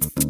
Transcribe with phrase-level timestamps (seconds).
[0.00, 0.27] thank you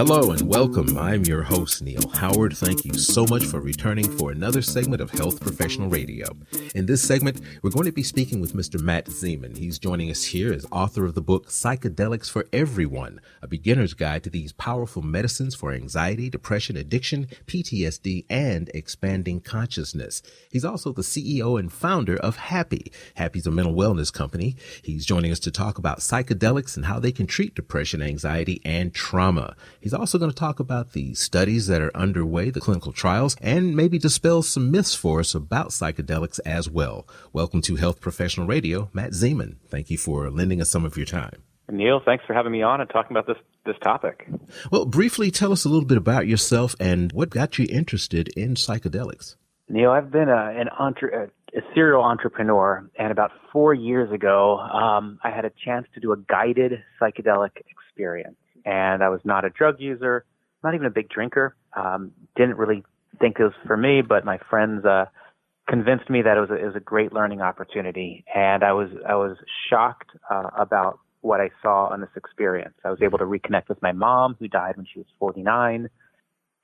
[0.00, 0.96] Hello and welcome.
[0.96, 2.56] I'm your host, Neil Howard.
[2.56, 6.26] Thank you so much for returning for another segment of Health Professional Radio.
[6.74, 8.80] In this segment, we're going to be speaking with Mr.
[8.80, 9.58] Matt Zemon.
[9.58, 14.24] He's joining us here as author of the book Psychedelics for Everyone, a beginner's guide
[14.24, 20.22] to these powerful medicines for anxiety, depression, addiction, PTSD, and expanding consciousness.
[20.50, 22.90] He's also the CEO and founder of Happy.
[23.16, 24.56] Happy's a mental wellness company.
[24.82, 28.94] He's joining us to talk about psychedelics and how they can treat depression, anxiety, and
[28.94, 29.56] trauma.
[29.78, 33.34] He's He's also going to talk about the studies that are underway, the clinical trials,
[33.40, 37.08] and maybe dispel some myths for us about psychedelics as well.
[37.32, 39.56] Welcome to Health Professional Radio, Matt Zemon.
[39.66, 41.42] Thank you for lending us some of your time.
[41.68, 44.28] Neil, thanks for having me on and talking about this this topic.
[44.70, 48.54] Well, briefly tell us a little bit about yourself and what got you interested in
[48.54, 49.34] psychedelics.
[49.68, 55.18] Neil, I've been a, an entre- a serial entrepreneur, and about four years ago, um,
[55.24, 59.50] I had a chance to do a guided psychedelic experience and I was not a
[59.50, 60.24] drug user,
[60.62, 61.54] not even a big drinker.
[61.74, 62.82] Um, didn't really
[63.20, 65.06] think it was for me, but my friends uh,
[65.68, 68.88] convinced me that it was a, it was a great learning opportunity, and I was
[69.08, 69.36] I was
[69.68, 72.74] shocked uh, about what I saw in this experience.
[72.84, 75.88] I was able to reconnect with my mom, who died when she was 49,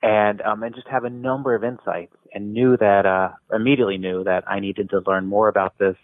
[0.01, 4.23] and um, and just have a number of insights, and knew that uh, immediately knew
[4.23, 5.95] that I needed to learn more about this,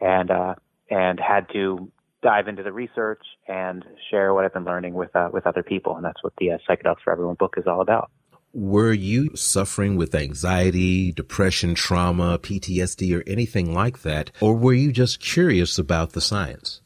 [0.00, 0.54] and uh,
[0.90, 1.90] and had to
[2.22, 5.96] dive into the research and share what I've been learning with uh, with other people,
[5.96, 8.10] and that's what the uh, Psychedelics for Everyone book is all about.
[8.54, 14.92] Were you suffering with anxiety, depression, trauma, PTSD, or anything like that, or were you
[14.92, 16.80] just curious about the science?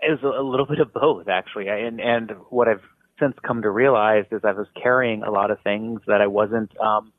[0.00, 2.82] It was a little bit of both, actually, and and what I've
[3.20, 6.76] since come to realize is I was carrying a lot of things that I wasn't,
[6.80, 7.12] um,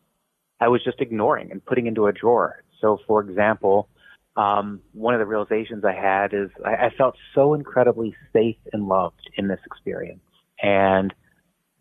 [0.60, 2.64] I was just ignoring and putting into a drawer.
[2.82, 3.88] So, for example,
[4.36, 8.88] um, one of the realizations I had is I, I felt so incredibly safe and
[8.88, 10.22] loved in this experience.
[10.62, 11.14] And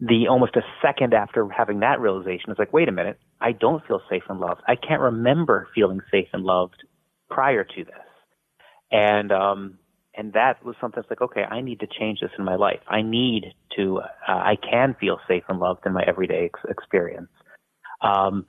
[0.01, 3.85] the almost a second after having that realization, it's like, wait a minute, I don't
[3.87, 4.61] feel safe and loved.
[4.67, 6.85] I can't remember feeling safe and loved
[7.31, 7.95] prior to this.
[8.91, 9.79] And um,
[10.17, 12.81] and that was something that's like, okay, I need to change this in my life.
[12.87, 17.31] I need to, uh, I can feel safe and loved in my everyday ex- experience.
[18.01, 18.47] Um,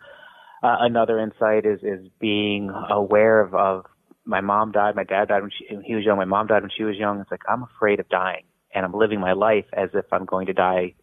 [0.62, 3.86] uh, another insight is is being aware of, of
[4.26, 6.64] my mom died, my dad died when, she, when he was young, my mom died
[6.64, 7.20] when she was young.
[7.22, 8.44] It's like I'm afraid of dying,
[8.74, 10.96] and I'm living my life as if I'm going to die,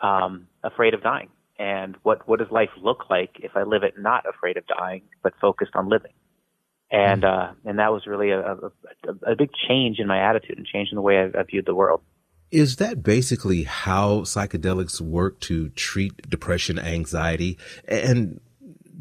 [0.00, 1.28] um, afraid of dying.
[1.58, 5.02] And what what does life look like if I live it not afraid of dying,
[5.22, 6.12] but focused on living?
[6.90, 10.66] And uh, and that was really a, a, a big change in my attitude and
[10.66, 12.00] change in the way I, I viewed the world.
[12.50, 18.40] Is that basically how psychedelics work to treat depression, anxiety, and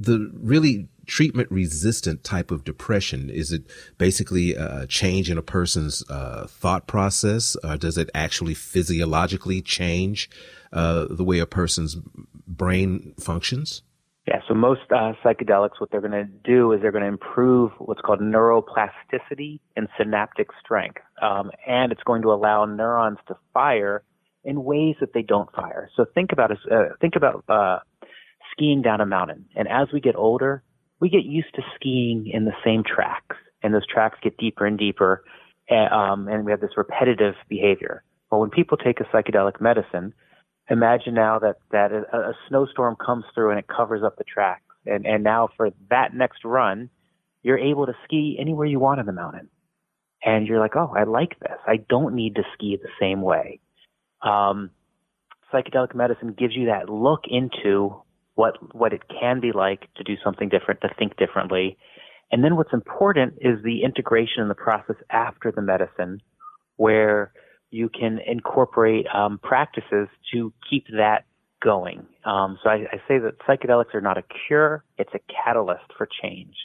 [0.01, 3.29] the really treatment resistant type of depression?
[3.29, 3.63] Is it
[3.97, 7.55] basically a change in a person's uh, thought process?
[7.63, 10.29] Or does it actually physiologically change
[10.71, 11.97] uh, the way a person's
[12.47, 13.83] brain functions?
[14.27, 17.71] Yeah, so most uh, psychedelics, what they're going to do is they're going to improve
[17.79, 21.01] what's called neuroplasticity and synaptic strength.
[21.21, 24.03] Um, and it's going to allow neurons to fire
[24.43, 25.89] in ways that they don't fire.
[25.95, 27.79] So think about, uh, think about uh,
[28.51, 29.45] skiing down a mountain.
[29.55, 30.63] And as we get older,
[30.99, 34.77] we get used to skiing in the same tracks, and those tracks get deeper and
[34.77, 35.23] deeper,
[35.69, 38.03] and, um, and we have this repetitive behavior.
[38.29, 40.13] Well, when people take a psychedelic medicine,
[40.69, 44.63] imagine now that that a, a snowstorm comes through and it covers up the tracks,
[44.85, 46.89] and and now for that next run,
[47.43, 49.49] you're able to ski anywhere you want in the mountain,
[50.23, 51.57] and you're like, oh, I like this.
[51.67, 53.59] I don't need to ski the same way.
[54.21, 54.69] Um,
[55.51, 58.01] psychedelic medicine gives you that look into
[58.35, 61.77] what what it can be like to do something different, to think differently.
[62.31, 66.21] And then what's important is the integration in the process after the medicine,
[66.77, 67.33] where
[67.71, 71.25] you can incorporate um, practices to keep that
[71.61, 72.05] going.
[72.25, 76.07] Um, so I, I say that psychedelics are not a cure; it's a catalyst for
[76.21, 76.55] change.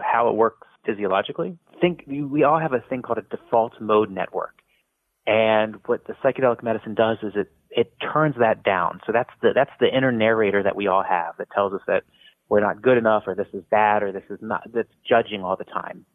[0.00, 1.58] How it works physiologically.
[1.80, 4.54] Think we all have a thing called a default mode network.
[5.26, 9.00] And what the psychedelic medicine does is it it turns that down.
[9.06, 12.04] So that's the that's the inner narrator that we all have that tells us that
[12.48, 15.56] we're not good enough or this is bad or this is not that's judging all
[15.56, 16.06] the time.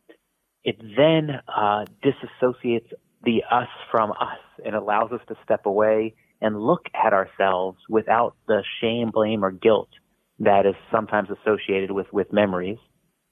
[0.63, 2.88] It then uh, disassociates
[3.24, 8.36] the us from us and allows us to step away and look at ourselves without
[8.48, 9.90] the shame, blame, or guilt
[10.40, 12.80] that is sometimes associated with with memories.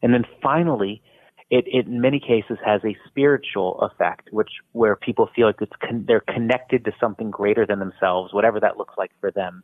[0.01, 1.01] And then finally,
[1.49, 5.71] it, it in many cases has a spiritual effect, which where people feel like it's
[5.81, 9.63] con- they're connected to something greater than themselves, whatever that looks like for them,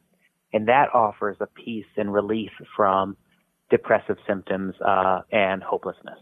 [0.51, 3.15] and that offers a peace and relief from
[3.69, 6.19] depressive symptoms uh, and hopelessness.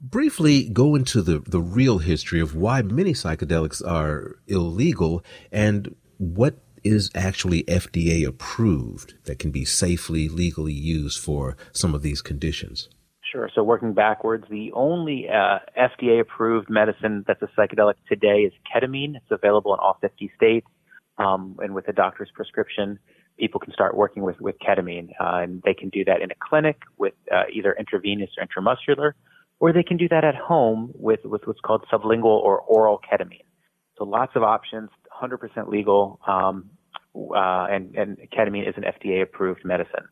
[0.00, 6.58] briefly go into the, the real history of why many psychedelics are illegal and what
[6.84, 12.88] is actually FDA approved that can be safely, legally used for some of these conditions?
[13.32, 13.50] Sure.
[13.54, 19.16] So working backwards, the only uh, FDA approved medicine that's a psychedelic today is ketamine.
[19.16, 20.66] It's available in all 50 states.
[21.18, 22.98] Um, and with a doctor's prescription,
[23.38, 25.08] people can start working with, with ketamine.
[25.20, 29.12] Uh, and they can do that in a clinic with uh, either intravenous or intramuscular,
[29.58, 33.44] or they can do that at home with, with what's called sublingual or oral ketamine.
[33.98, 34.90] So lots of options,
[35.20, 36.70] 100% legal, um,
[37.16, 40.06] uh, and, and ketamine is an FDA approved medicine.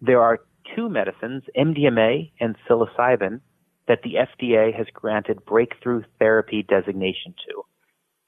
[0.00, 0.40] There are
[0.74, 3.40] two medicines, MDMA and psilocybin,
[3.86, 7.62] that the FDA has granted breakthrough therapy designation to.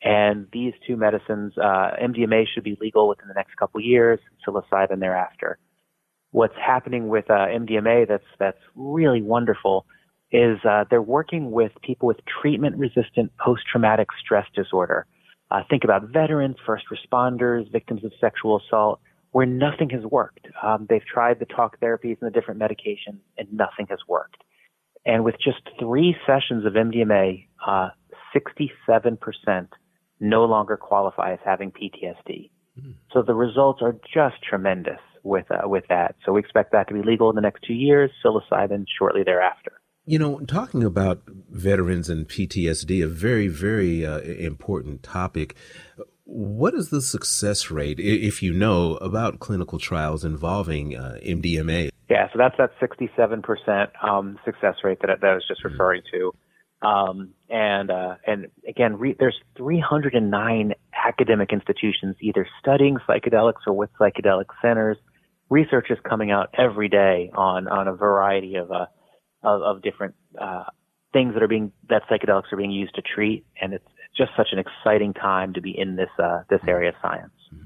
[0.02, 5.00] And these two medicines, uh, MDMA should be legal within the next couple years, psilocybin
[5.00, 5.58] thereafter.
[6.32, 9.86] What's happening with uh, MDMA that's that's really wonderful
[10.30, 15.06] is uh, they're working with people with treatment-resistant post-traumatic stress disorder.
[15.50, 19.00] Uh, think about veterans, first responders, victims of sexual assault,
[19.36, 20.46] where nothing has worked.
[20.62, 24.38] Um, they've tried the talk therapies and the different medications, and nothing has worked.
[25.04, 27.90] And with just three sessions of MDMA, uh,
[28.34, 29.68] 67%
[30.20, 32.48] no longer qualify as having PTSD.
[32.80, 32.94] Mm.
[33.12, 36.14] So the results are just tremendous with uh, with that.
[36.24, 38.10] So we expect that to be legal in the next two years.
[38.24, 39.72] Psilocybin shortly thereafter.
[40.06, 45.56] You know, talking about veterans and PTSD, a very very uh, important topic.
[46.28, 51.90] What is the success rate, if you know, about clinical trials involving uh, MDMA?
[52.10, 55.70] Yeah, so that's that 67% um, success rate that, that I was just mm.
[55.70, 56.32] referring to.
[56.82, 63.90] Um, and uh, and again, re- there's 309 academic institutions either studying psychedelics or with
[63.98, 64.98] psychedelic centers.
[65.48, 68.86] Research is coming out every day on on a variety of uh,
[69.42, 70.64] of, of different uh,
[71.16, 74.48] things that are being that psychedelics are being used to treat, and it's just such
[74.52, 77.32] an exciting time to be in this uh, this area of science.
[77.54, 77.64] Mm-hmm.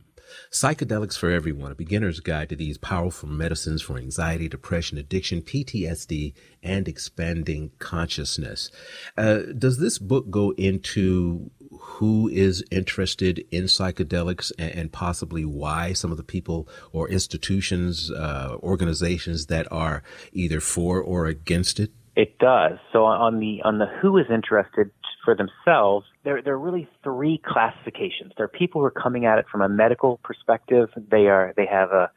[0.53, 6.33] Psychedelics for Everyone, a beginner's guide to these powerful medicines for anxiety, depression, addiction, PTSD,
[6.63, 8.71] and expanding consciousness.
[9.19, 15.93] Uh, does this book go into who is interested in psychedelics and, and, possibly why
[15.93, 20.03] some of the people or institutions, uh, organizations that are
[20.33, 21.91] either for or against it?
[22.17, 22.79] It does.
[22.93, 24.91] So on the on the who is interested
[25.25, 28.33] for themselves, there there are really three classifications.
[28.37, 30.89] There are people who are coming at it from a medical perspective.
[30.97, 32.11] They are they have a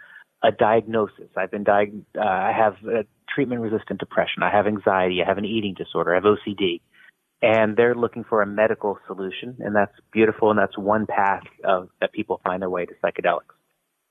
[0.43, 1.29] a diagnosis.
[1.37, 2.75] I've been diag- uh, I have
[3.33, 4.43] treatment resistant depression.
[4.43, 5.21] I have anxiety.
[5.23, 6.11] I have an eating disorder.
[6.11, 6.81] I have OCD.
[7.41, 11.89] And they're looking for a medical solution, and that's beautiful, and that's one path of,
[11.99, 13.51] that people find their way to psychedelics.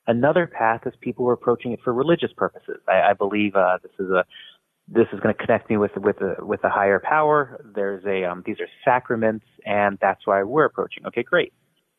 [0.06, 2.78] Another path is people who are approaching it for religious purposes.
[2.88, 4.24] I, I believe uh, this is a
[4.88, 7.60] this is going to connect me with with a with a higher power.
[7.74, 11.06] There's a um, these are sacraments, and that's why we're approaching.
[11.06, 11.52] Okay, great.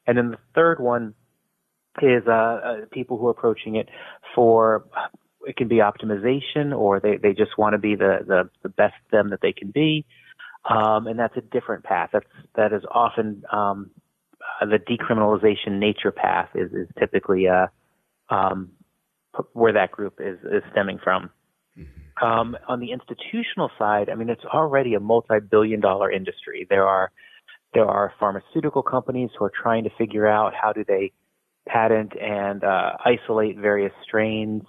[0.05, 1.13] And then the third one
[2.01, 3.87] is uh, uh, people who are approaching it
[4.35, 4.85] for
[5.45, 8.95] it can be optimization, or they they just want to be the the, the best
[9.11, 10.05] them that they can be,
[10.69, 12.09] um, and that's a different path.
[12.13, 12.25] That's
[12.55, 13.91] that is often um,
[14.61, 17.67] the decriminalization nature path is is typically uh,
[18.29, 18.71] um,
[19.53, 21.29] where that group is is stemming from.
[22.23, 26.65] Um, on the institutional side, I mean, it's already a multi-billion dollar industry.
[26.69, 27.11] There are,
[27.73, 31.11] there are pharmaceutical companies who are trying to figure out how do they
[31.67, 34.63] patent and uh, isolate various strains.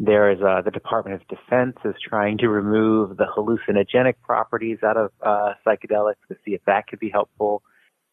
[0.00, 4.96] There is uh, the Department of Defense is trying to remove the hallucinogenic properties out
[4.96, 7.62] of uh, psychedelics to see if that could be helpful.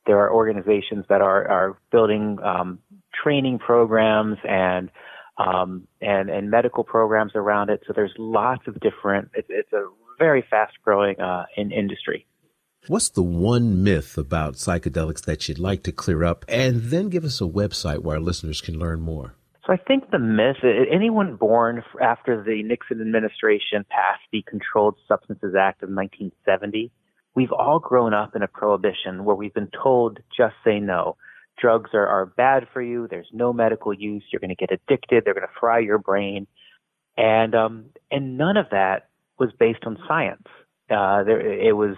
[0.08, 2.80] There are organizations that are are building um,
[3.24, 4.89] training programs and
[5.38, 7.84] um, and and medical programs around it.
[7.88, 9.30] So there's lots of different.
[9.34, 9.86] It's, it's a
[10.18, 12.25] very fast growing uh, in industry.
[12.88, 17.25] What's the one myth about psychedelics that you'd like to clear up, and then give
[17.25, 19.36] us a website where our listeners can learn more?
[19.65, 25.56] So I think the myth, anyone born after the Nixon administration passed the Controlled Substances
[25.60, 26.92] Act of 1970,
[27.34, 31.18] we've all grown up in a prohibition where we've been told just say no
[31.57, 33.07] drugs are, are bad for you.
[33.09, 34.24] There's no medical use.
[34.31, 35.24] You're going to get addicted.
[35.24, 36.47] They're going to fry your brain.
[37.17, 39.09] And, um, and none of that
[39.39, 40.47] was based on science.
[40.89, 41.95] Uh, there, it was,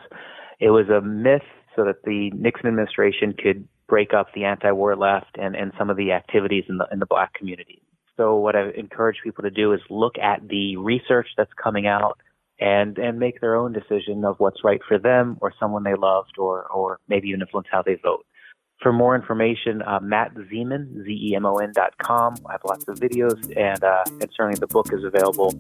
[0.59, 1.41] it was a myth
[1.75, 5.97] so that the Nixon administration could break up the anti-war left and, and some of
[5.97, 7.81] the activities in the, in the black community.
[8.17, 12.19] So what I encourage people to do is look at the research that's coming out
[12.59, 16.33] and, and make their own decision of what's right for them or someone they loved
[16.37, 18.25] or, or maybe even influence how they vote.
[18.81, 22.35] For more information, uh, Matt Zemon, Z-E-M-O-N dot com.
[22.47, 25.59] I have lots of videos, and, uh, and certainly the book is available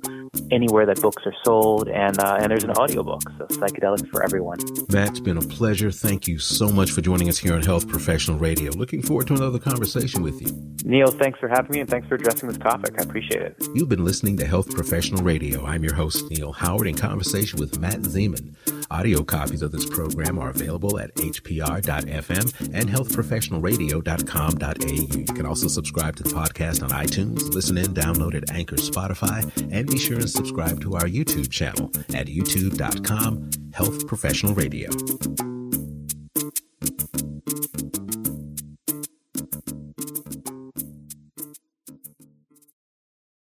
[0.51, 4.59] anywhere that books are sold, and, uh, and there's an audiobook, so Psychedelics for Everyone.
[4.91, 5.91] Matt, it's been a pleasure.
[5.91, 8.71] Thank you so much for joining us here on Health Professional Radio.
[8.71, 10.49] Looking forward to another conversation with you.
[10.85, 12.95] Neil, thanks for having me, and thanks for addressing this topic.
[12.99, 13.55] I appreciate it.
[13.73, 15.65] You've been listening to Health Professional Radio.
[15.65, 18.55] I'm your host, Neil Howard, in conversation with Matt Zemon.
[18.89, 25.17] Audio copies of this program are available at hpr.fm and healthprofessionalradio.com.au.
[25.17, 29.51] You can also subscribe to the podcast on iTunes, listen in, download at Anchor, Spotify,
[29.71, 35.56] and be sure and subscribe to our YouTube channel at youtube.com, Health Professional Radio.